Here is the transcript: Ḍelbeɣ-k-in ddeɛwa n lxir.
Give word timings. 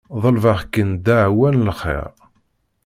Ḍelbeɣ-k-in 0.21 0.91
ddeɛwa 0.97 1.47
n 1.51 1.63
lxir. 1.69 2.05